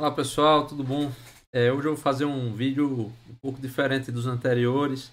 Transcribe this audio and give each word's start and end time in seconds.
Olá 0.00 0.10
pessoal, 0.10 0.66
tudo 0.66 0.82
bom? 0.82 1.12
É, 1.52 1.70
hoje 1.70 1.86
eu 1.86 1.94
vou 1.94 2.02
fazer 2.02 2.24
um 2.24 2.54
vídeo 2.54 3.12
um 3.28 3.34
pouco 3.42 3.60
diferente 3.60 4.10
dos 4.10 4.26
anteriores. 4.26 5.12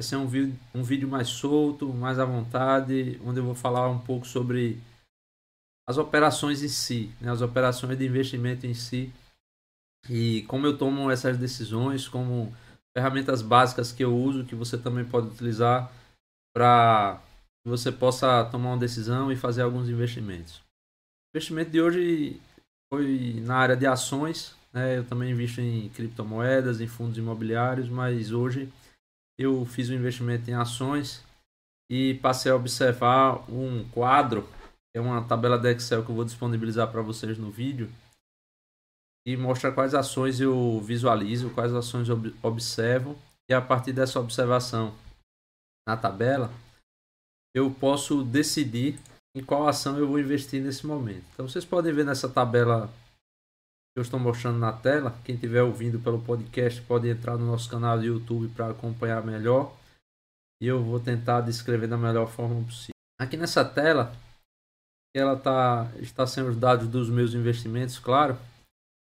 Vai 0.00 0.08
ser 0.08 0.16
um, 0.16 0.26
vídeo, 0.26 0.58
um 0.74 0.82
vídeo 0.82 1.06
mais 1.06 1.28
solto, 1.28 1.92
mais 1.92 2.18
à 2.18 2.24
vontade, 2.24 3.20
onde 3.26 3.40
eu 3.40 3.44
vou 3.44 3.54
falar 3.54 3.90
um 3.90 3.98
pouco 3.98 4.26
sobre 4.26 4.80
as 5.86 5.98
operações 5.98 6.62
em 6.62 6.68
si, 6.68 7.14
né? 7.20 7.30
as 7.30 7.42
operações 7.42 7.98
de 7.98 8.06
investimento 8.06 8.66
em 8.66 8.72
si 8.72 9.12
e 10.08 10.44
como 10.48 10.66
eu 10.66 10.78
tomo 10.78 11.10
essas 11.10 11.36
decisões, 11.36 12.08
como 12.08 12.56
ferramentas 12.96 13.42
básicas 13.42 13.92
que 13.92 14.02
eu 14.02 14.16
uso, 14.16 14.46
que 14.46 14.54
você 14.54 14.78
também 14.78 15.04
pode 15.04 15.26
utilizar 15.26 15.92
para 16.56 17.20
que 17.62 17.68
você 17.68 17.92
possa 17.92 18.46
tomar 18.46 18.70
uma 18.70 18.78
decisão 18.78 19.30
e 19.30 19.36
fazer 19.36 19.60
alguns 19.60 19.90
investimentos. 19.90 20.56
O 20.56 21.36
investimento 21.36 21.70
de 21.70 21.82
hoje 21.82 22.40
foi 22.92 23.40
na 23.40 23.56
área 23.56 23.74
de 23.74 23.86
ações, 23.86 24.54
né? 24.70 24.98
Eu 24.98 25.04
também 25.06 25.30
invisto 25.30 25.62
em 25.62 25.88
criptomoedas, 25.88 26.78
em 26.78 26.86
fundos 26.86 27.16
imobiliários, 27.16 27.88
mas 27.88 28.32
hoje 28.32 28.70
eu 29.38 29.64
fiz 29.64 29.88
um 29.88 29.94
investimento 29.94 30.50
em 30.50 30.52
ações 30.52 31.24
e 31.90 32.12
passei 32.20 32.52
a 32.52 32.54
observar 32.54 33.50
um 33.50 33.88
quadro, 33.88 34.42
que 34.90 34.98
é 34.98 35.00
uma 35.00 35.26
tabela 35.26 35.58
de 35.58 35.72
Excel 35.72 36.04
que 36.04 36.10
eu 36.10 36.14
vou 36.14 36.24
disponibilizar 36.24 36.92
para 36.92 37.00
vocês 37.00 37.38
no 37.38 37.50
vídeo, 37.50 37.90
e 39.26 39.38
mostra 39.38 39.72
quais 39.72 39.94
ações 39.94 40.38
eu 40.38 40.78
visualizo, 40.82 41.48
quais 41.48 41.72
ações 41.72 42.10
eu 42.10 42.18
observo, 42.42 43.16
e 43.48 43.54
a 43.54 43.62
partir 43.62 43.94
dessa 43.94 44.20
observação 44.20 44.94
na 45.88 45.96
tabela, 45.96 46.52
eu 47.56 47.70
posso 47.70 48.22
decidir 48.22 49.00
em 49.34 49.42
qual 49.42 49.66
ação 49.66 49.98
eu 49.98 50.06
vou 50.06 50.18
investir 50.18 50.62
nesse 50.62 50.86
momento. 50.86 51.24
Então 51.32 51.48
vocês 51.48 51.64
podem 51.64 51.92
ver 51.92 52.04
nessa 52.04 52.28
tabela 52.28 52.88
que 53.92 53.98
eu 53.98 54.02
estou 54.02 54.20
mostrando 54.20 54.58
na 54.58 54.72
tela. 54.72 55.18
Quem 55.24 55.34
estiver 55.34 55.62
ouvindo 55.62 55.98
pelo 55.98 56.22
podcast 56.22 56.80
pode 56.82 57.08
entrar 57.08 57.36
no 57.36 57.46
nosso 57.46 57.68
canal 57.68 57.98
do 57.98 58.04
YouTube 58.04 58.52
para 58.54 58.70
acompanhar 58.70 59.24
melhor. 59.24 59.74
E 60.60 60.66
eu 60.66 60.82
vou 60.82 61.00
tentar 61.00 61.40
descrever 61.40 61.86
da 61.86 61.96
melhor 61.96 62.28
forma 62.28 62.62
possível. 62.64 62.92
Aqui 63.20 63.36
nessa 63.36 63.64
tela, 63.64 64.14
ela 65.14 65.36
tá, 65.36 65.90
está 65.96 66.26
sem 66.26 66.44
os 66.44 66.56
dados 66.56 66.88
dos 66.88 67.10
meus 67.10 67.34
investimentos, 67.34 67.98
claro. 67.98 68.38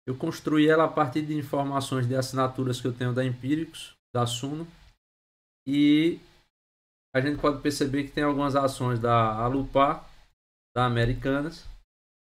Eu 0.07 0.15
construí 0.15 0.67
ela 0.67 0.85
a 0.85 0.89
partir 0.89 1.21
de 1.21 1.35
informações 1.35 2.07
de 2.07 2.15
assinaturas 2.15 2.79
que 2.79 2.87
eu 2.87 2.93
tenho 2.93 3.13
da 3.13 3.25
Empíricos, 3.25 3.93
da 4.15 4.25
Suno. 4.25 4.67
E 5.67 6.19
a 7.13 7.19
gente 7.19 7.41
pode 7.41 7.61
perceber 7.61 8.03
que 8.03 8.11
tem 8.11 8.23
algumas 8.23 8.55
ações 8.55 8.99
da 8.99 9.33
Alupar, 9.33 10.06
da 10.77 10.85
Americanas, 10.85 11.65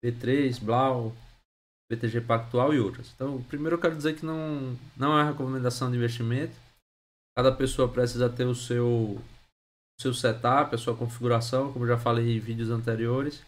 B3, 0.01 0.63
Blau, 0.63 1.13
BTG 1.91 2.21
Pactual 2.21 2.73
e 2.73 2.79
outras. 2.79 3.11
Então, 3.13 3.43
primeiro 3.43 3.75
eu 3.75 3.81
quero 3.81 3.97
dizer 3.97 4.15
que 4.15 4.25
não, 4.25 4.77
não 4.95 5.19
é 5.19 5.25
recomendação 5.25 5.91
de 5.91 5.97
investimento. 5.97 6.55
Cada 7.37 7.51
pessoa 7.51 7.89
precisa 7.89 8.29
ter 8.29 8.45
o 8.45 8.55
seu, 8.55 9.21
seu 9.99 10.13
setup, 10.13 10.73
a 10.73 10.77
sua 10.77 10.95
configuração, 10.95 11.73
como 11.73 11.85
já 11.85 11.97
falei 11.97 12.37
em 12.37 12.39
vídeos 12.39 12.69
anteriores. 12.69 13.43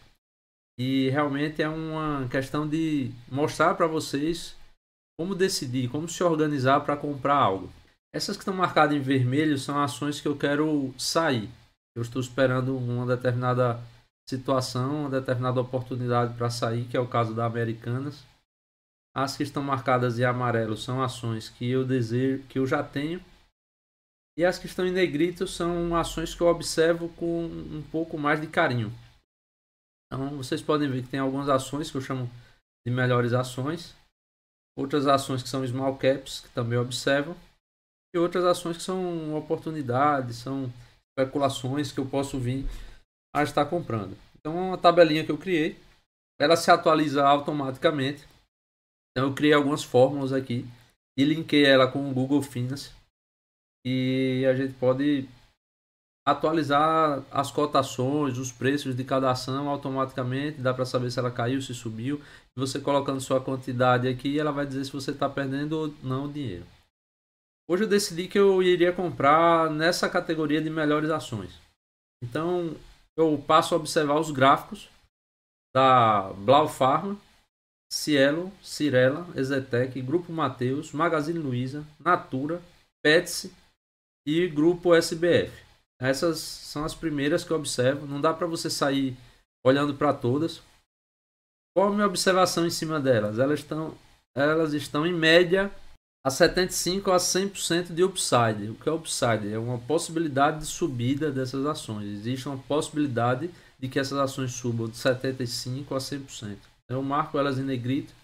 E 0.78 1.08
realmente 1.08 1.62
é 1.62 1.68
uma 1.70 2.28
questão 2.28 2.68
de 2.68 3.12
mostrar 3.30 3.74
para 3.74 3.86
vocês 3.86 4.54
como 5.18 5.34
decidir, 5.34 5.88
como 5.88 6.06
se 6.06 6.22
organizar 6.22 6.80
para 6.80 6.98
comprar 6.98 7.36
algo. 7.36 7.72
Essas 8.14 8.36
que 8.36 8.42
estão 8.42 8.52
marcadas 8.52 8.94
em 8.94 9.00
vermelho 9.00 9.56
são 9.56 9.82
ações 9.82 10.20
que 10.20 10.28
eu 10.28 10.36
quero 10.36 10.94
sair. 10.98 11.48
Eu 11.96 12.02
estou 12.02 12.20
esperando 12.20 12.76
uma 12.76 13.06
determinada 13.06 13.82
situação, 14.28 15.02
uma 15.02 15.10
determinada 15.10 15.60
oportunidade 15.60 16.34
para 16.34 16.50
sair, 16.50 16.86
que 16.86 16.96
é 16.96 17.00
o 17.00 17.08
caso 17.08 17.34
da 17.34 17.44
Americanas. 17.44 18.24
As 19.14 19.36
que 19.36 19.42
estão 19.42 19.62
marcadas 19.62 20.18
em 20.18 20.24
amarelo 20.24 20.76
são 20.76 21.02
ações 21.02 21.50
que 21.50 21.68
eu 21.70 21.84
desejo, 21.84 22.42
que 22.44 22.58
eu 22.58 22.66
já 22.66 22.82
tenho. 22.82 23.22
E 24.38 24.44
as 24.44 24.58
que 24.58 24.66
estão 24.66 24.86
em 24.86 24.92
negrito 24.92 25.46
são 25.46 25.94
ações 25.94 26.34
que 26.34 26.40
eu 26.40 26.46
observo 26.46 27.10
com 27.10 27.44
um 27.44 27.82
pouco 27.90 28.16
mais 28.16 28.40
de 28.40 28.46
carinho. 28.46 28.90
Então 30.06 30.36
vocês 30.36 30.62
podem 30.62 30.90
ver 30.90 31.02
que 31.02 31.10
tem 31.10 31.20
algumas 31.20 31.48
ações 31.48 31.90
que 31.90 31.96
eu 31.96 32.00
chamo 32.00 32.30
de 32.86 32.92
melhores 32.92 33.34
ações, 33.34 33.94
outras 34.76 35.06
ações 35.06 35.42
que 35.42 35.48
são 35.48 35.66
small 35.66 35.96
caps, 35.96 36.40
que 36.40 36.48
também 36.50 36.78
observo, 36.78 37.36
e 38.14 38.18
outras 38.18 38.44
ações 38.44 38.76
que 38.78 38.82
são 38.82 39.34
oportunidades, 39.34 40.36
são 40.36 40.72
especulações 41.10 41.92
que 41.92 42.00
eu 42.00 42.06
posso 42.06 42.38
vir 42.38 42.66
a 43.32 43.42
estar 43.42 43.64
comprando. 43.66 44.16
Então, 44.38 44.56
é 44.56 44.60
uma 44.60 44.78
tabelinha 44.78 45.24
que 45.24 45.30
eu 45.30 45.38
criei, 45.38 45.78
ela 46.40 46.56
se 46.56 46.70
atualiza 46.70 47.24
automaticamente. 47.24 48.26
Então, 49.10 49.28
eu 49.28 49.34
criei 49.34 49.52
algumas 49.52 49.84
fórmulas 49.84 50.32
aqui 50.32 50.66
e 51.16 51.24
linkei 51.24 51.64
ela 51.64 51.90
com 51.90 52.10
o 52.10 52.14
Google 52.14 52.42
Finance. 52.42 52.90
E 53.84 54.44
a 54.48 54.54
gente 54.54 54.74
pode 54.74 55.28
atualizar 56.26 57.24
as 57.30 57.50
cotações, 57.50 58.38
os 58.38 58.52
preços 58.52 58.96
de 58.96 59.04
cada 59.04 59.30
ação 59.30 59.68
automaticamente. 59.68 60.60
Dá 60.60 60.72
para 60.72 60.84
saber 60.84 61.10
se 61.10 61.18
ela 61.18 61.30
caiu, 61.30 61.60
se 61.60 61.74
subiu. 61.74 62.20
Você 62.56 62.80
colocando 62.80 63.20
sua 63.20 63.40
quantidade 63.40 64.08
aqui, 64.08 64.38
ela 64.38 64.52
vai 64.52 64.66
dizer 64.66 64.84
se 64.84 64.92
você 64.92 65.10
está 65.10 65.28
perdendo 65.28 65.72
ou 65.72 65.94
não 66.02 66.26
o 66.26 66.32
dinheiro. 66.32 66.66
Hoje 67.68 67.84
eu 67.84 67.88
decidi 67.88 68.28
que 68.28 68.38
eu 68.38 68.62
iria 68.62 68.92
comprar 68.92 69.70
nessa 69.70 70.08
categoria 70.08 70.60
de 70.60 70.68
melhores 70.68 71.10
ações. 71.10 71.60
Então, 72.22 72.76
eu 73.16 73.42
passo 73.46 73.74
a 73.74 73.78
observar 73.78 74.18
os 74.18 74.30
gráficos 74.30 74.88
da 75.74 76.32
Blau 76.34 76.68
Pharma, 76.68 77.18
Cielo, 77.90 78.52
Cirela, 78.62 79.26
Ezetec, 79.34 80.00
Grupo 80.00 80.32
Mateus, 80.32 80.92
Magazine 80.92 81.38
Luiza, 81.38 81.86
Natura, 81.98 82.62
Petsy 83.02 83.52
e 84.26 84.48
Grupo 84.48 84.94
SBF. 84.94 85.52
Essas 86.00 86.38
são 86.38 86.84
as 86.84 86.94
primeiras 86.94 87.44
que 87.44 87.50
eu 87.50 87.56
observo. 87.56 88.06
Não 88.06 88.20
dá 88.20 88.32
para 88.32 88.46
você 88.46 88.68
sair 88.68 89.16
olhando 89.64 89.94
para 89.94 90.12
todas. 90.12 90.62
Qual 91.74 91.88
a 91.88 91.92
minha 91.92 92.06
observação 92.06 92.66
em 92.66 92.70
cima 92.70 92.98
delas? 92.98 93.38
Elas 93.38 93.60
estão, 93.60 93.96
elas 94.34 94.72
estão 94.72 95.06
em 95.06 95.12
média 95.12 95.70
a 96.24 96.30
75 96.30 97.10
a 97.10 97.16
100% 97.16 97.92
de 97.92 98.04
upside. 98.04 98.70
O 98.70 98.74
que 98.76 98.88
é 98.88 98.92
upside? 98.92 99.52
É 99.52 99.58
uma 99.58 99.78
possibilidade 99.78 100.60
de 100.60 100.66
subida 100.66 101.30
dessas 101.30 101.66
ações. 101.66 102.06
Existe 102.06 102.48
uma 102.48 102.58
possibilidade 102.58 103.50
de 103.78 103.88
que 103.88 103.98
essas 103.98 104.18
ações 104.18 104.52
subam 104.52 104.88
de 104.88 104.96
75 104.96 105.94
a 105.94 105.98
100%. 105.98 106.58
Eu 106.88 107.02
marco 107.02 107.38
elas 107.38 107.58
em 107.58 107.64
negrito. 107.64 108.14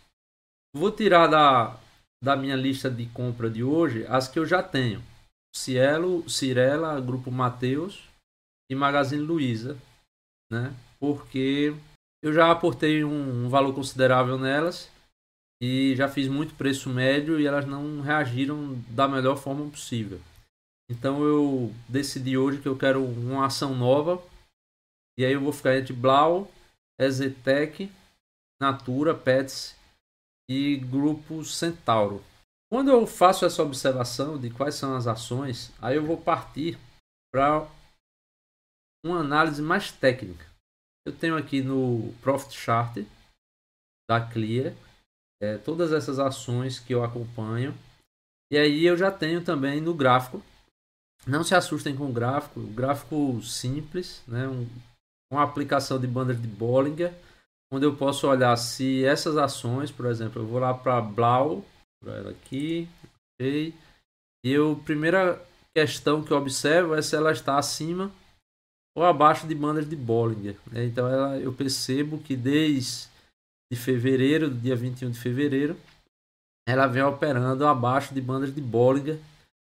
Vou 0.74 0.92
tirar 0.92 1.26
da, 1.26 1.76
da 2.22 2.36
minha 2.36 2.54
lista 2.54 2.88
de 2.88 3.06
compra 3.06 3.50
de 3.50 3.64
hoje 3.64 4.06
as 4.06 4.28
que 4.28 4.38
eu 4.38 4.46
já 4.46 4.62
tenho. 4.62 5.02
Cielo, 5.54 6.28
Cirela, 6.28 7.00
Grupo 7.00 7.32
Mateus 7.32 8.04
e 8.70 8.74
Magazine 8.74 9.22
Luiza, 9.22 9.76
né? 10.52 10.72
Porque 11.00 11.74
eu 12.22 12.32
já 12.32 12.50
aportei 12.50 13.02
um, 13.02 13.46
um 13.46 13.48
valor 13.48 13.74
considerável 13.74 14.38
nelas 14.38 14.88
e 15.60 15.94
já 15.96 16.08
fiz 16.08 16.28
muito 16.28 16.54
preço 16.54 16.88
médio 16.88 17.40
e 17.40 17.46
elas 17.46 17.66
não 17.66 18.00
reagiram 18.00 18.74
da 18.90 19.08
melhor 19.08 19.36
forma 19.36 19.68
possível. 19.70 20.20
Então 20.90 21.22
eu 21.22 21.74
decidi 21.88 22.38
hoje 22.38 22.60
que 22.60 22.68
eu 22.68 22.78
quero 22.78 23.04
uma 23.04 23.46
ação 23.46 23.74
nova 23.74 24.22
e 25.18 25.24
aí 25.24 25.32
eu 25.32 25.40
vou 25.40 25.52
ficar 25.52 25.76
entre 25.76 25.92
Blau, 25.92 26.50
Ezetec, 26.98 27.90
Natura, 28.60 29.14
Pets 29.14 29.76
e 30.48 30.76
Grupo 30.76 31.44
Centauro. 31.44 32.24
Quando 32.70 32.90
eu 32.90 33.06
faço 33.06 33.44
essa 33.44 33.62
observação 33.62 34.38
de 34.38 34.50
quais 34.50 34.74
são 34.74 34.94
as 34.94 35.06
ações, 35.06 35.72
aí 35.80 35.96
eu 35.96 36.04
vou 36.04 36.20
partir 36.20 36.78
para 37.32 37.68
uma 39.04 39.20
análise 39.20 39.60
mais 39.60 39.90
técnica. 39.90 40.46
Eu 41.06 41.16
tenho 41.16 41.36
aqui 41.36 41.62
no 41.62 42.12
Profit 42.20 42.56
Chart 42.56 42.98
da 44.08 44.20
Clear 44.20 44.74
é, 45.40 45.56
todas 45.56 45.92
essas 45.92 46.18
ações 46.18 46.78
que 46.78 46.94
eu 46.94 47.04
acompanho. 47.04 47.74
E 48.50 48.56
aí 48.56 48.84
eu 48.84 48.96
já 48.96 49.10
tenho 49.10 49.44
também 49.44 49.80
no 49.80 49.94
gráfico. 49.94 50.42
Não 51.26 51.44
se 51.44 51.54
assustem 51.54 51.96
com 51.96 52.08
o 52.08 52.12
gráfico, 52.12 52.60
gráfico 52.60 53.42
simples, 53.42 54.22
né? 54.26 54.48
Um, 54.48 54.66
uma 55.30 55.42
aplicação 55.42 56.00
de 56.00 56.06
bandas 56.06 56.40
de 56.40 56.48
Bollinger, 56.48 57.12
onde 57.70 57.84
eu 57.84 57.94
posso 57.96 58.26
olhar 58.26 58.56
se 58.56 59.04
essas 59.04 59.36
ações, 59.36 59.90
por 59.90 60.06
exemplo, 60.06 60.40
eu 60.40 60.46
vou 60.46 60.58
lá 60.58 60.72
para 60.72 61.00
Blau, 61.00 61.64
para 62.02 62.14
ela 62.16 62.30
aqui, 62.30 62.88
ok. 63.34 63.74
E 64.44 64.56
a 64.56 64.84
primeira 64.84 65.44
questão 65.76 66.22
que 66.24 66.30
eu 66.30 66.38
observo 66.38 66.94
é 66.94 67.02
se 67.02 67.14
ela 67.14 67.30
está 67.30 67.58
acima 67.58 68.10
ou 68.96 69.04
abaixo 69.04 69.46
de 69.46 69.54
bandas 69.54 69.88
de 69.88 69.94
Bollinger. 69.94 70.56
Né? 70.72 70.86
Então 70.86 71.06
ela, 71.06 71.38
eu 71.38 71.52
percebo 71.52 72.18
que 72.18 72.34
desde 72.34 73.08
de 73.70 73.78
fevereiro, 73.78 74.48
do 74.48 74.56
dia 74.56 74.74
21 74.74 75.10
de 75.10 75.18
fevereiro, 75.18 75.76
ela 76.66 76.86
vem 76.86 77.02
operando 77.02 77.66
abaixo 77.66 78.14
de 78.14 78.20
bandas 78.20 78.54
de 78.54 78.60
Bollinger, 78.60 79.18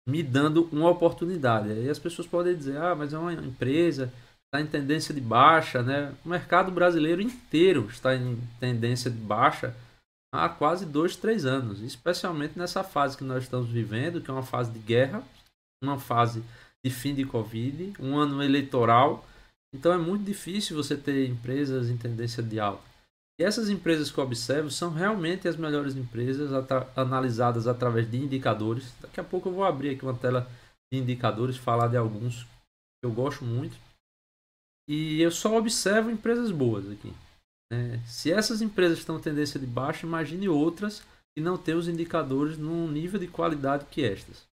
me 0.08 0.22
dando 0.22 0.68
uma 0.70 0.90
oportunidade. 0.90 1.70
Aí 1.70 1.88
as 1.88 1.98
pessoas 1.98 2.28
podem 2.28 2.56
dizer, 2.56 2.76
ah, 2.76 2.94
mas 2.94 3.12
é 3.12 3.18
uma 3.18 3.32
empresa, 3.32 4.12
está 4.46 4.60
em 4.60 4.66
tendência 4.66 5.12
de 5.12 5.20
baixa, 5.20 5.82
né? 5.82 6.14
O 6.24 6.28
mercado 6.28 6.70
brasileiro 6.70 7.20
inteiro 7.20 7.88
está 7.90 8.14
em 8.14 8.38
tendência 8.60 9.10
de 9.10 9.16
baixa 9.16 9.74
há 10.32 10.48
quase 10.48 10.84
dois, 10.86 11.16
três 11.16 11.44
anos, 11.44 11.80
especialmente 11.80 12.58
nessa 12.58 12.84
fase 12.84 13.16
que 13.16 13.24
nós 13.24 13.44
estamos 13.44 13.68
vivendo, 13.68 14.20
que 14.20 14.30
é 14.30 14.34
uma 14.34 14.42
fase 14.42 14.70
de 14.70 14.78
guerra, 14.78 15.22
uma 15.82 15.98
fase 15.98 16.42
de 16.84 16.90
fim 16.90 17.14
de 17.14 17.24
Covid, 17.24 17.94
um 17.98 18.16
ano 18.16 18.42
eleitoral. 18.42 19.26
Então 19.74 19.92
é 19.92 19.98
muito 19.98 20.24
difícil 20.24 20.76
você 20.76 20.96
ter 20.96 21.28
empresas 21.28 21.88
em 21.88 21.96
tendência 21.96 22.42
de 22.42 22.60
alta. 22.60 22.93
E 23.38 23.42
essas 23.42 23.68
empresas 23.68 24.10
que 24.10 24.18
eu 24.18 24.24
observo 24.24 24.70
são 24.70 24.90
realmente 24.90 25.48
as 25.48 25.56
melhores 25.56 25.96
empresas 25.96 26.50
analisadas 26.96 27.66
através 27.66 28.08
de 28.08 28.16
indicadores. 28.16 28.92
Daqui 29.00 29.18
a 29.18 29.24
pouco 29.24 29.48
eu 29.48 29.52
vou 29.52 29.64
abrir 29.64 29.90
aqui 29.90 30.04
uma 30.04 30.16
tela 30.16 30.48
de 30.92 31.00
indicadores, 31.00 31.56
falar 31.56 31.88
de 31.88 31.96
alguns 31.96 32.44
que 32.44 33.04
eu 33.04 33.12
gosto 33.12 33.44
muito. 33.44 33.76
E 34.88 35.20
eu 35.20 35.30
só 35.30 35.56
observo 35.56 36.10
empresas 36.10 36.50
boas 36.50 36.88
aqui. 36.90 37.12
É, 37.72 37.98
se 38.06 38.30
essas 38.30 38.62
empresas 38.62 38.98
estão 38.98 39.20
tendência 39.20 39.58
de 39.58 39.66
baixa, 39.66 40.06
imagine 40.06 40.48
outras 40.48 41.02
que 41.36 41.42
não 41.42 41.56
têm 41.56 41.74
os 41.74 41.88
indicadores 41.88 42.56
num 42.56 42.86
nível 42.86 43.18
de 43.18 43.26
qualidade 43.26 43.86
que 43.86 44.04
estas. 44.04 44.44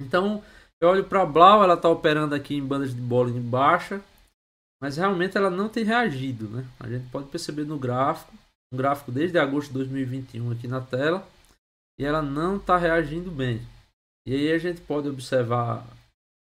Então, 0.00 0.42
eu 0.80 0.88
olho 0.88 1.04
para 1.04 1.22
a 1.22 1.26
Blau, 1.26 1.62
ela 1.62 1.74
está 1.74 1.90
operando 1.90 2.34
aqui 2.34 2.54
em 2.54 2.66
bandas 2.66 2.94
de 2.94 3.00
bola 3.00 3.28
em 3.28 3.40
baixa, 3.40 4.02
mas 4.80 4.96
realmente 4.96 5.36
ela 5.36 5.50
não 5.50 5.68
tem 5.68 5.84
reagido. 5.84 6.48
Né? 6.48 6.66
A 6.78 6.88
gente 6.88 7.08
pode 7.10 7.28
perceber 7.28 7.64
no 7.64 7.78
gráfico, 7.78 8.32
um 8.72 8.76
gráfico 8.76 9.12
desde 9.12 9.38
agosto 9.38 9.68
de 9.68 9.74
2021 9.74 10.50
aqui 10.52 10.66
na 10.66 10.80
tela, 10.80 11.28
e 11.98 12.04
ela 12.04 12.22
não 12.22 12.56
está 12.56 12.76
reagindo 12.76 13.30
bem. 13.30 13.60
E 14.26 14.34
aí 14.34 14.52
a 14.52 14.58
gente 14.58 14.80
pode 14.80 15.08
observar 15.08 15.86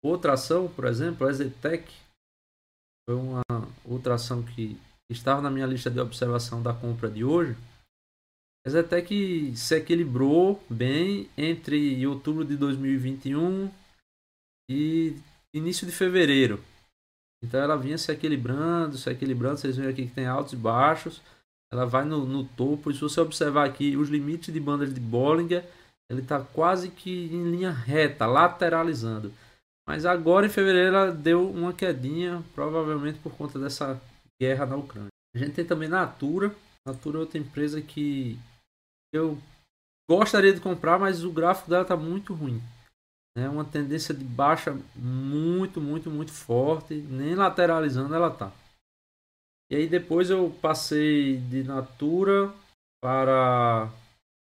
outra 0.05 0.33
ação, 0.33 0.69
por 0.69 0.87
exemplo, 0.87 1.27
a 1.27 1.33
Zetec, 1.33 1.93
foi 3.09 3.17
uma 3.17 3.43
outra 3.85 4.15
ação 4.15 4.43
que 4.43 4.77
estava 5.09 5.41
na 5.41 5.51
minha 5.51 5.67
lista 5.67 5.91
de 5.91 6.01
observação 6.01 6.61
da 6.63 6.75
compra 6.75 7.09
de 7.09 7.25
hoje, 7.25 7.57
até 8.67 9.01
que 9.01 9.55
se 9.57 9.77
equilibrou 9.77 10.61
bem 10.69 11.31
entre 11.37 12.05
outubro 12.05 12.45
de 12.45 12.57
2021 12.57 13.71
e 14.69 15.17
início 15.55 15.87
de 15.87 15.93
fevereiro. 15.93 16.61
Então 17.47 17.61
ela 17.61 17.77
vinha 17.77 17.97
se 17.97 18.11
equilibrando, 18.11 18.99
se 18.99 19.09
equilibrando. 19.09 19.59
Vocês 19.59 19.77
veem 19.77 19.89
aqui 19.89 20.07
que 20.07 20.15
tem 20.15 20.27
altos 20.27 20.53
e 20.53 20.57
baixos. 20.57 21.23
Ela 21.73 21.87
vai 21.87 22.05
no, 22.05 22.27
no 22.27 22.45
topo. 22.45 22.91
E 22.91 22.95
se 22.95 23.01
você 23.01 23.21
observar 23.21 23.65
aqui 23.65 23.97
os 23.97 24.09
limites 24.09 24.53
de 24.53 24.59
bandas 24.59 24.93
de 24.93 25.01
Bollinger, 25.01 25.65
ele 26.11 26.21
está 26.21 26.41
quase 26.41 26.91
que 26.91 27.27
em 27.27 27.51
linha 27.51 27.71
reta, 27.71 28.27
lateralizando. 28.27 29.33
Mas 29.89 30.05
agora 30.05 30.47
em 30.47 30.51
fevereiro 30.51 30.97
ela 30.97 31.13
deu 31.13 31.49
uma 31.49 31.73
quedinha, 31.73 32.43
provavelmente 32.55 33.21
por 33.21 33.33
conta 33.37 33.59
dessa 33.59 34.01
guerra 34.41 34.67
na 34.67 34.77
Ucrânia. 34.77 35.11
A 35.35 35.39
gente 35.39 35.53
tem 35.53 35.65
também 35.65 35.89
Natura. 35.89 36.53
Natura 36.85 37.19
é 37.19 37.21
outra 37.21 37.39
empresa 37.39 37.81
que 37.81 38.39
eu 39.15 39.39
gostaria 40.11 40.53
de 40.53 40.61
comprar, 40.61 40.99
mas 40.99 41.25
o 41.25 41.31
gráfico 41.31 41.71
dela 41.71 41.83
está 41.83 41.97
muito 41.97 42.35
ruim. 42.35 42.61
É 43.37 43.47
uma 43.49 43.67
tendência 43.67 44.15
de 44.15 44.25
baixa 44.25 44.73
muito, 44.95 45.79
muito, 45.79 46.11
muito 46.11 46.33
forte. 46.33 46.95
Nem 46.95 47.35
lateralizando 47.35 48.15
ela 48.15 48.31
tá. 48.31 48.51
E 49.71 49.77
aí 49.77 49.87
depois 49.87 50.31
eu 50.31 50.51
passei 50.63 51.37
de 51.39 51.63
Natura 51.63 52.55
para 53.03 53.93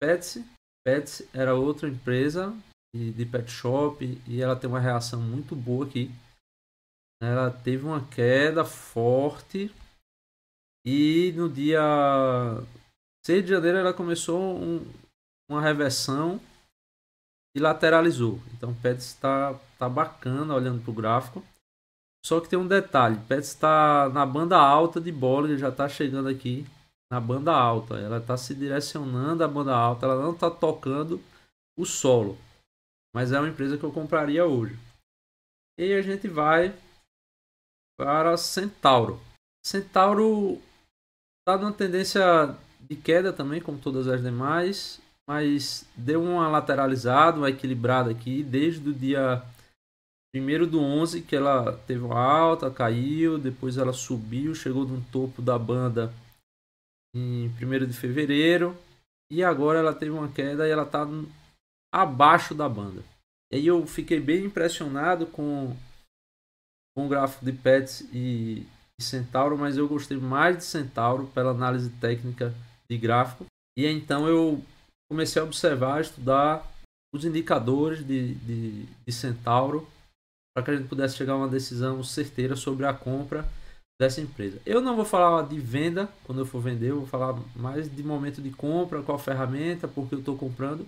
Petsy. 0.01 0.45
Petsy 0.85 1.29
era 1.33 1.55
outra 1.55 1.87
empresa 1.87 2.53
de 2.93 3.25
pet 3.25 3.49
shop 3.49 4.05
e 4.27 4.41
ela 4.41 4.55
tem 4.55 4.69
uma 4.69 4.79
reação 4.79 5.21
muito 5.21 5.55
boa 5.55 5.85
aqui. 5.85 6.11
Ela 7.21 7.49
teve 7.49 7.85
uma 7.85 8.05
queda 8.07 8.65
forte 8.65 9.73
e 10.85 11.31
no 11.37 11.49
dia 11.49 11.81
6 13.25 13.43
de 13.45 13.49
janeiro 13.49 13.77
ela 13.77 13.93
começou 13.93 14.57
um, 14.57 14.85
uma 15.49 15.61
reversão 15.61 16.39
e 17.55 17.59
lateralizou. 17.59 18.39
Então 18.53 18.71
o 18.71 18.75
Pets 18.75 19.05
está 19.05 19.53
tá 19.77 19.87
bacana 19.87 20.53
olhando 20.53 20.81
para 20.81 20.91
o 20.91 20.95
gráfico. 20.95 21.43
Só 22.25 22.39
que 22.39 22.47
tem 22.47 22.57
um 22.57 22.67
detalhe, 22.67 23.19
Pets 23.27 23.49
está 23.49 24.09
na 24.09 24.25
banda 24.25 24.57
alta 24.57 25.01
de 25.01 25.11
bola, 25.11 25.47
ele 25.47 25.57
já 25.57 25.69
está 25.69 25.89
chegando 25.89 26.29
aqui 26.29 26.65
na 27.11 27.19
banda 27.19 27.51
alta. 27.53 27.99
Ela 27.99 28.17
está 28.17 28.37
se 28.37 28.55
direcionando 28.55 29.43
à 29.43 29.47
banda 29.47 29.75
alta, 29.75 30.05
ela 30.05 30.21
não 30.21 30.31
está 30.31 30.49
tocando 30.49 31.21
o 31.77 31.85
solo. 31.85 32.37
Mas 33.13 33.31
é 33.31 33.39
uma 33.39 33.49
empresa 33.49 33.77
que 33.77 33.83
eu 33.83 33.91
compraria 33.91 34.45
hoje. 34.45 34.77
E 35.77 35.93
a 35.93 36.01
gente 36.01 36.27
vai 36.27 36.73
para 37.97 38.37
Centauro. 38.37 39.19
Centauro 39.65 40.61
está 41.39 41.57
numa 41.57 41.73
tendência 41.73 42.23
de 42.79 42.95
queda 42.95 43.31
também, 43.31 43.61
como 43.61 43.79
todas 43.79 44.07
as 44.07 44.21
demais, 44.21 44.99
mas 45.27 45.85
deu 45.95 46.21
uma 46.21 46.47
lateralizada, 46.47 47.37
uma 47.37 47.49
equilibrada 47.49 48.11
aqui, 48.11 48.43
desde 48.43 48.89
o 48.89 48.93
dia 48.93 49.43
1 50.35 50.67
do 50.67 50.81
11 50.81 51.21
que 51.21 51.35
ela 51.35 51.77
teve 51.87 52.03
uma 52.03 52.19
alta, 52.19 52.71
caiu, 52.71 53.37
depois 53.37 53.77
ela 53.77 53.93
subiu, 53.93 54.55
chegou 54.55 54.85
no 54.85 55.01
topo 55.11 55.41
da 55.41 55.57
banda 55.57 56.13
em 57.15 57.47
1 57.47 57.85
de 57.85 57.93
fevereiro, 57.93 58.75
e 59.31 59.43
agora 59.43 59.79
ela 59.79 59.93
teve 59.93 60.11
uma 60.11 60.27
queda 60.27 60.67
e 60.67 60.71
ela 60.71 60.83
está 60.83 61.07
abaixo 61.93 62.55
da 62.55 62.67
banda. 62.67 63.03
E 63.51 63.57
aí 63.57 63.67
eu 63.67 63.85
fiquei 63.85 64.19
bem 64.19 64.45
impressionado 64.45 65.27
com, 65.27 65.75
com 66.95 67.05
o 67.05 67.09
gráfico 67.09 67.45
de 67.45 67.51
Pets 67.51 68.01
e, 68.11 68.65
e 68.99 69.03
Centauro, 69.03 69.57
mas 69.57 69.77
eu 69.77 69.87
gostei 69.87 70.17
mais 70.17 70.57
de 70.57 70.63
Centauro 70.63 71.27
pela 71.27 71.51
análise 71.51 71.91
técnica 71.91 72.53
de 72.89 72.97
gráfico. 72.97 73.45
E 73.77 73.85
então 73.85 74.27
eu 74.27 74.63
comecei 75.09 75.41
a 75.41 75.45
observar, 75.45 76.01
estudar 76.01 76.69
os 77.13 77.25
indicadores 77.25 78.05
de, 78.05 78.33
de, 78.35 78.85
de 78.85 79.11
Centauro 79.11 79.87
para 80.55 80.63
que 80.63 80.71
a 80.71 80.75
gente 80.75 80.87
pudesse 80.87 81.15
chegar 81.15 81.33
a 81.33 81.37
uma 81.37 81.47
decisão 81.47 82.03
certeira 82.03 82.55
sobre 82.55 82.85
a 82.85 82.93
compra 82.93 83.47
dessa 83.99 84.21
empresa. 84.21 84.59
Eu 84.65 84.81
não 84.81 84.95
vou 84.95 85.05
falar 85.05 85.43
de 85.47 85.59
venda 85.59 86.09
quando 86.23 86.39
eu 86.39 86.45
for 86.45 86.61
vender, 86.61 86.89
eu 86.89 86.99
vou 86.99 87.07
falar 87.07 87.39
mais 87.55 87.93
de 87.93 88.03
momento 88.03 88.41
de 88.41 88.49
compra, 88.51 89.01
qual 89.01 89.17
ferramenta, 89.19 89.87
porque 89.87 90.15
eu 90.15 90.19
estou 90.19 90.37
comprando 90.37 90.87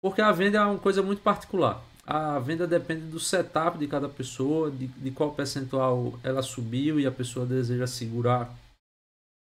porque 0.00 0.20
a 0.20 0.32
venda 0.32 0.58
é 0.58 0.64
uma 0.64 0.78
coisa 0.78 1.02
muito 1.02 1.22
particular. 1.22 1.82
A 2.06 2.38
venda 2.38 2.66
depende 2.66 3.02
do 3.02 3.20
setup 3.20 3.76
de 3.78 3.86
cada 3.86 4.08
pessoa, 4.08 4.70
de, 4.70 4.86
de 4.86 5.10
qual 5.10 5.34
percentual 5.34 6.18
ela 6.22 6.42
subiu 6.42 6.98
e 6.98 7.06
a 7.06 7.10
pessoa 7.10 7.44
deseja 7.44 7.86
segurar 7.86 8.54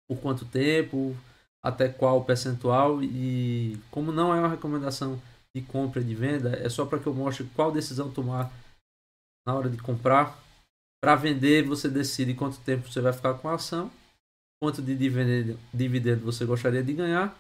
por 0.10 0.20
quanto 0.20 0.46
tempo, 0.46 1.16
até 1.68 1.90
qual 1.90 2.24
percentual. 2.24 3.04
E 3.04 3.78
como 3.92 4.12
não 4.12 4.34
é 4.34 4.40
uma 4.40 4.50
recomendação 4.50 5.22
de 5.56 5.62
compra 5.62 6.02
e 6.02 6.06
de 6.06 6.16
venda, 6.16 6.56
é 6.56 6.70
só 6.70 6.86
para 6.86 7.00
que 7.00 7.08
eu 7.08 7.14
mostre 7.14 7.50
qual 7.56 7.72
decisão 7.72 8.12
tomar 8.12 8.52
na 9.46 9.54
hora 9.54 9.70
de 9.70 9.78
comprar. 9.78 10.38
Para 11.02 11.16
vender, 11.16 11.64
você 11.64 11.88
decide 11.90 12.34
quanto 12.34 12.60
tempo 12.60 12.92
você 12.92 13.02
vai 13.02 13.14
ficar 13.14 13.36
com 13.36 13.48
a 13.50 13.56
ação, 13.56 13.92
quanto 14.62 14.82
de 14.82 14.96
dividendo, 14.96 16.26
você 16.26 16.46
gostaria 16.46 16.84
de 16.84 16.94
ganhar 16.94 17.38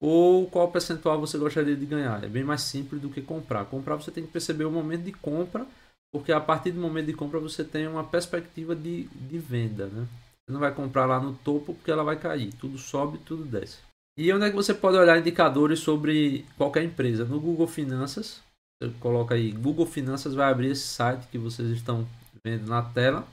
ou 0.00 0.46
qual 0.48 0.70
percentual 0.70 1.18
você 1.20 1.36
gostaria 1.36 1.76
de 1.76 1.86
ganhar. 1.86 2.22
É 2.22 2.28
bem 2.28 2.44
mais 2.44 2.62
simples 2.62 3.00
do 3.00 3.10
que 3.10 3.20
comprar. 3.20 3.64
Comprar 3.64 3.96
você 3.96 4.10
tem 4.10 4.24
que 4.24 4.32
perceber 4.32 4.64
o 4.64 4.70
momento 4.70 5.02
de 5.02 5.12
compra, 5.12 5.66
porque 6.12 6.32
a 6.32 6.40
partir 6.40 6.70
do 6.70 6.80
momento 6.80 7.06
de 7.06 7.14
compra 7.14 7.40
você 7.40 7.64
tem 7.64 7.86
uma 7.86 8.04
perspectiva 8.04 8.74
de, 8.76 9.04
de 9.04 9.38
venda. 9.38 9.86
Né? 9.86 10.06
Não 10.48 10.60
vai 10.60 10.74
comprar 10.74 11.06
lá 11.06 11.20
no 11.20 11.34
topo 11.34 11.74
porque 11.74 11.90
ela 11.90 12.02
vai 12.02 12.18
cair. 12.18 12.52
Tudo 12.54 12.78
sobe, 12.78 13.18
tudo 13.18 13.44
desce. 13.44 13.78
E 14.16 14.32
onde 14.32 14.46
é 14.46 14.50
que 14.50 14.56
você 14.56 14.74
pode 14.74 14.96
olhar 14.96 15.18
indicadores 15.18 15.80
sobre 15.80 16.44
qualquer 16.56 16.82
empresa? 16.82 17.24
No 17.24 17.40
Google 17.40 17.68
Finanças. 17.68 18.42
Você 18.80 18.92
coloca 19.00 19.34
aí 19.34 19.52
Google 19.52 19.86
Finanças, 19.86 20.34
vai 20.34 20.50
abrir 20.50 20.70
esse 20.70 20.86
site 20.86 21.28
que 21.28 21.38
vocês 21.38 21.68
estão 21.70 22.08
vendo 22.44 22.66
na 22.66 22.82
tela. 22.82 23.26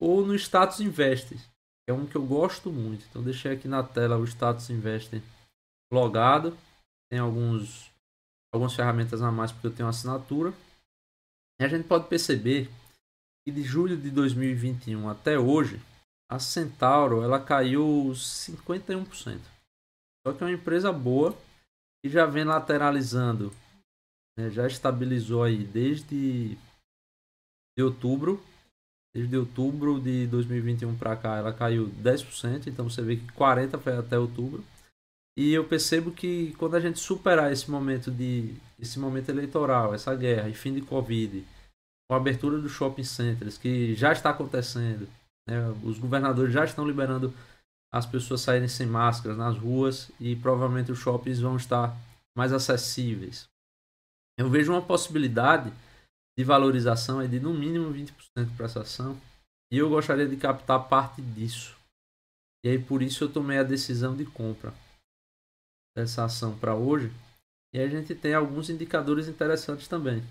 Ou 0.00 0.26
no 0.26 0.34
Status 0.34 0.80
Investing, 0.80 1.36
que 1.36 1.90
é 1.90 1.92
um 1.92 2.06
que 2.06 2.16
eu 2.16 2.24
gosto 2.24 2.70
muito. 2.70 3.04
Então 3.08 3.22
deixei 3.22 3.52
aqui 3.52 3.68
na 3.68 3.82
tela 3.82 4.16
o 4.16 4.24
Status 4.24 4.70
Investing 4.70 5.22
logado. 5.92 6.56
Tem 7.10 7.18
alguns, 7.18 7.90
algumas 8.52 8.74
ferramentas 8.74 9.22
a 9.22 9.30
mais 9.30 9.52
porque 9.52 9.68
eu 9.68 9.74
tenho 9.74 9.88
assinatura. 9.88 10.52
E 11.60 11.64
a 11.64 11.68
gente 11.68 11.86
pode 11.86 12.08
perceber 12.08 12.68
que 13.44 13.52
de 13.52 13.62
julho 13.62 13.96
de 13.96 14.10
2021 14.10 15.08
até 15.08 15.38
hoje, 15.38 15.80
a 16.28 16.38
Centauro 16.38 17.22
ela 17.22 17.40
caiu 17.40 18.12
51%. 18.12 19.40
Só 20.26 20.32
que 20.32 20.42
é 20.42 20.46
uma 20.46 20.52
empresa 20.52 20.92
boa 20.92 21.36
e 22.04 22.08
já 22.08 22.26
vem 22.26 22.44
lateralizando, 22.44 23.52
né? 24.36 24.50
já 24.50 24.66
estabilizou 24.66 25.42
aí 25.42 25.64
desde 25.64 26.56
de 27.76 27.82
outubro. 27.82 28.42
Desde 29.14 29.36
outubro 29.36 29.98
de 29.98 30.26
2021 30.26 30.96
para 30.98 31.16
cá 31.16 31.36
ela 31.36 31.52
caiu 31.52 31.88
10%, 31.88 32.66
então 32.66 32.88
você 32.88 33.00
vê 33.02 33.16
que 33.16 33.32
40 33.32 33.78
foi 33.78 33.96
até 33.96 34.18
outubro. 34.18 34.64
E 35.38 35.52
eu 35.52 35.66
percebo 35.66 36.10
que 36.10 36.54
quando 36.54 36.76
a 36.76 36.80
gente 36.80 36.98
superar 36.98 37.52
esse 37.52 37.70
momento 37.70 38.10
de 38.10 38.54
esse 38.78 38.98
momento 38.98 39.28
eleitoral, 39.28 39.94
essa 39.94 40.14
guerra 40.14 40.48
e 40.48 40.54
fim 40.54 40.74
de 40.74 40.82
Covid, 40.82 41.44
com 42.08 42.14
a 42.14 42.18
abertura 42.18 42.58
dos 42.58 42.72
shopping 42.72 43.04
centers, 43.04 43.56
que 43.56 43.94
já 43.94 44.12
está 44.12 44.30
acontecendo, 44.30 45.08
né? 45.48 45.68
os 45.82 45.98
governadores 45.98 46.52
já 46.52 46.64
estão 46.64 46.86
liberando 46.86 47.32
as 47.92 48.04
pessoas 48.04 48.40
saírem 48.40 48.68
sem 48.68 48.86
máscaras 48.86 49.36
nas 49.36 49.56
ruas 49.56 50.10
e 50.20 50.36
provavelmente 50.36 50.92
os 50.92 50.98
shoppings 50.98 51.40
vão 51.40 51.56
estar 51.56 51.96
mais 52.36 52.52
acessíveis. 52.52 53.48
Eu 54.38 54.50
vejo 54.50 54.72
uma 54.72 54.82
possibilidade 54.82 55.72
de 56.38 56.44
valorização 56.44 57.26
de 57.26 57.40
no 57.40 57.54
mínimo 57.54 57.92
20% 57.92 58.54
para 58.56 58.66
essa 58.66 58.82
ação 58.82 59.18
e 59.72 59.78
eu 59.78 59.88
gostaria 59.88 60.28
de 60.28 60.36
captar 60.36 60.88
parte 60.88 61.22
disso. 61.22 61.74
E 62.64 62.68
aí 62.68 62.78
por 62.78 63.02
isso 63.02 63.24
eu 63.24 63.32
tomei 63.32 63.58
a 63.58 63.62
decisão 63.62 64.14
de 64.14 64.26
compra 64.26 64.74
dessa 65.96 66.24
ação 66.24 66.58
para 66.58 66.74
hoje. 66.74 67.10
E 67.74 67.80
a 67.80 67.88
gente 67.88 68.14
tem 68.14 68.34
alguns 68.34 68.68
indicadores 68.68 69.28
interessantes 69.28 69.88
também. 69.88 70.22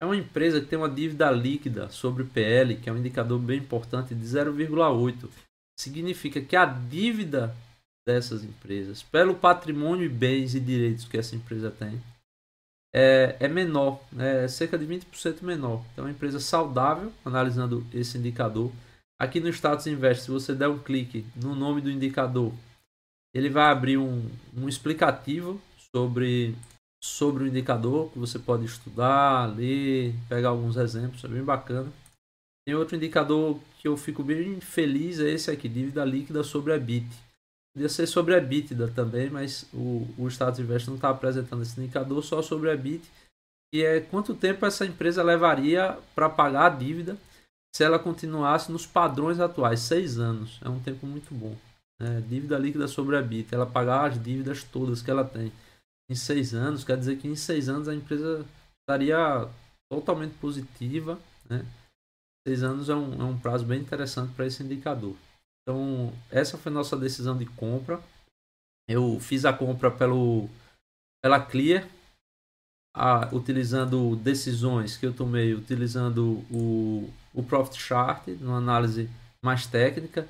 É 0.00 0.04
uma 0.04 0.16
empresa 0.16 0.60
que 0.60 0.66
tem 0.66 0.78
uma 0.78 0.90
dívida 0.90 1.30
líquida 1.30 1.88
sobre 1.88 2.22
o 2.22 2.26
PL, 2.26 2.76
que 2.76 2.88
é 2.88 2.92
um 2.92 2.98
indicador 2.98 3.38
bem 3.38 3.58
importante, 3.58 4.14
de 4.14 4.24
0,8. 4.24 5.28
Significa 5.78 6.40
que 6.40 6.54
a 6.54 6.66
dívida 6.66 7.56
dessas 8.06 8.44
empresas, 8.44 9.02
pelo 9.02 9.34
patrimônio 9.34 10.04
e 10.04 10.08
bens 10.08 10.54
e 10.54 10.60
direitos 10.60 11.06
que 11.06 11.16
essa 11.16 11.34
empresa 11.34 11.70
tem, 11.70 12.00
é, 12.94 13.36
é 13.40 13.48
menor, 13.48 14.02
né? 14.12 14.44
é 14.44 14.48
cerca 14.48 14.78
de 14.78 14.86
20% 14.86 15.42
menor. 15.42 15.84
Então, 15.92 16.04
é 16.04 16.08
uma 16.08 16.12
empresa 16.12 16.38
saudável, 16.38 17.12
analisando 17.24 17.86
esse 17.92 18.16
indicador. 18.16 18.72
Aqui 19.18 19.40
no 19.40 19.48
Status 19.48 19.86
Invest, 19.86 20.24
se 20.24 20.30
você 20.30 20.54
der 20.54 20.68
um 20.68 20.78
clique 20.78 21.26
no 21.34 21.54
nome 21.54 21.80
do 21.80 21.90
indicador, 21.90 22.52
ele 23.34 23.50
vai 23.50 23.70
abrir 23.70 23.98
um, 23.98 24.30
um 24.56 24.68
explicativo 24.68 25.60
sobre 25.94 26.54
sobre 27.02 27.44
o 27.44 27.46
indicador 27.46 28.10
que 28.10 28.18
você 28.18 28.38
pode 28.38 28.64
estudar, 28.64 29.46
ler, 29.54 30.14
pegar 30.28 30.50
alguns 30.50 30.76
exemplos, 30.76 31.22
é 31.24 31.28
bem 31.28 31.42
bacana. 31.42 31.92
Tem 32.66 32.74
outro 32.74 32.96
indicador 32.96 33.60
que 33.78 33.86
eu 33.86 33.96
fico 33.96 34.24
bem 34.24 34.60
feliz, 34.60 35.20
é 35.20 35.30
esse 35.30 35.50
aqui, 35.50 35.68
dívida 35.68 36.04
líquida 36.04 36.42
sobre 36.42 36.72
a 36.72 36.78
BIT. 36.78 37.06
Podia 37.72 37.88
ser 37.88 38.06
sobre 38.06 38.34
a 38.34 38.38
EBITDA 38.38 38.88
também, 38.88 39.30
mas 39.30 39.66
o, 39.72 40.08
o 40.18 40.28
Status 40.28 40.58
Invest 40.58 40.88
não 40.88 40.96
está 40.96 41.10
apresentando 41.10 41.62
esse 41.62 41.78
indicador 41.78 42.24
só 42.24 42.40
sobre 42.42 42.70
a 42.70 42.76
BIT, 42.76 43.08
e 43.72 43.82
é 43.82 44.00
quanto 44.00 44.34
tempo 44.34 44.64
essa 44.64 44.86
empresa 44.86 45.22
levaria 45.22 45.98
para 46.14 46.28
pagar 46.28 46.66
a 46.66 46.74
dívida 46.74 47.16
se 47.74 47.84
ela 47.84 47.98
continuasse 47.98 48.72
nos 48.72 48.86
padrões 48.86 49.38
atuais, 49.38 49.80
seis 49.80 50.18
anos. 50.18 50.58
É 50.64 50.68
um 50.68 50.80
tempo 50.80 51.06
muito 51.06 51.34
bom. 51.34 51.54
Né? 52.00 52.24
Dívida 52.26 52.58
líquida 52.58 52.88
sobre 52.88 53.16
a 53.16 53.22
BIT, 53.22 53.54
ela 53.54 53.66
pagar 53.66 54.06
as 54.06 54.22
dívidas 54.22 54.64
todas 54.64 55.02
que 55.02 55.10
ela 55.10 55.24
tem 55.24 55.52
em 56.10 56.14
seis 56.14 56.54
anos, 56.54 56.84
quer 56.84 56.96
dizer 56.96 57.18
que 57.18 57.28
em 57.28 57.36
seis 57.36 57.68
anos 57.68 57.88
a 57.88 57.94
empresa 57.94 58.46
estaria 58.82 59.48
totalmente 59.90 60.34
positiva, 60.38 61.18
né? 61.48 61.64
Seis 62.46 62.62
anos 62.62 62.88
é 62.88 62.94
um, 62.94 63.20
é 63.20 63.24
um 63.24 63.38
prazo 63.38 63.64
bem 63.64 63.80
interessante 63.80 64.32
para 64.34 64.46
esse 64.46 64.62
indicador. 64.62 65.16
Então, 65.62 66.12
essa 66.30 66.56
foi 66.56 66.70
nossa 66.70 66.96
decisão 66.96 67.36
de 67.36 67.44
compra. 67.44 68.00
Eu 68.88 69.18
fiz 69.18 69.44
a 69.44 69.52
compra 69.52 69.90
pelo, 69.90 70.48
pela 71.20 71.44
Clear, 71.44 71.88
a, 72.94 73.34
utilizando 73.34 74.14
decisões 74.14 74.96
que 74.96 75.04
eu 75.04 75.12
tomei, 75.12 75.54
utilizando 75.54 76.44
o, 76.48 77.12
o 77.34 77.42
Profit 77.42 77.82
Chart, 77.82 78.28
uma 78.40 78.58
análise 78.58 79.10
mais 79.44 79.66
técnica 79.66 80.28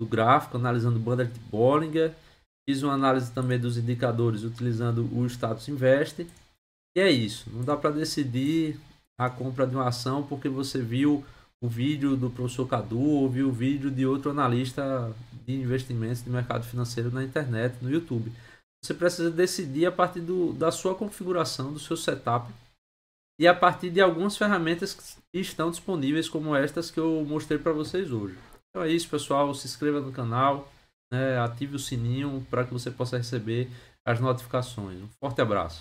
do 0.00 0.06
gráfico, 0.06 0.56
analisando 0.56 0.98
banda 0.98 1.24
de 1.24 1.38
Bollinger 1.38 2.12
Fiz 2.68 2.82
uma 2.82 2.92
análise 2.92 3.32
também 3.32 3.58
dos 3.58 3.76
indicadores 3.76 4.44
utilizando 4.44 5.08
o 5.12 5.26
status 5.26 5.68
invest. 5.68 6.26
E 6.96 7.00
é 7.00 7.10
isso. 7.10 7.50
Não 7.50 7.64
dá 7.64 7.76
para 7.76 7.90
decidir 7.90 8.78
a 9.18 9.28
compra 9.28 9.66
de 9.66 9.74
uma 9.74 9.88
ação 9.88 10.22
porque 10.22 10.48
você 10.48 10.80
viu 10.80 11.24
o 11.62 11.68
vídeo 11.68 12.16
do 12.16 12.30
professor 12.30 12.66
Cadu 12.66 13.00
ou 13.00 13.28
viu 13.28 13.48
o 13.48 13.52
vídeo 13.52 13.90
de 13.90 14.04
outro 14.04 14.30
analista 14.30 15.14
de 15.46 15.54
investimentos 15.54 16.22
de 16.22 16.30
mercado 16.30 16.64
financeiro 16.64 17.10
na 17.10 17.22
internet, 17.22 17.76
no 17.80 17.90
YouTube. 17.90 18.32
Você 18.82 18.94
precisa 18.94 19.30
decidir 19.30 19.86
a 19.86 19.92
partir 19.92 20.20
do, 20.20 20.52
da 20.52 20.72
sua 20.72 20.94
configuração, 20.94 21.72
do 21.72 21.78
seu 21.78 21.96
setup 21.96 22.52
e 23.40 23.46
a 23.46 23.54
partir 23.54 23.90
de 23.90 24.00
algumas 24.00 24.36
ferramentas 24.36 24.94
que 25.32 25.38
estão 25.38 25.70
disponíveis, 25.70 26.28
como 26.28 26.54
estas 26.54 26.90
que 26.90 26.98
eu 26.98 27.24
mostrei 27.26 27.58
para 27.58 27.72
vocês 27.72 28.10
hoje. 28.10 28.36
Então 28.70 28.82
é 28.82 28.90
isso, 28.90 29.08
pessoal. 29.08 29.54
Se 29.54 29.66
inscreva 29.66 30.00
no 30.00 30.12
canal 30.12 30.71
né, 31.12 31.38
ative 31.38 31.76
o 31.76 31.78
sininho 31.78 32.44
para 32.50 32.64
que 32.64 32.72
você 32.72 32.90
possa 32.90 33.18
receber 33.18 33.70
as 34.04 34.18
notificações. 34.18 34.98
Um 35.00 35.08
forte 35.20 35.40
abraço. 35.42 35.80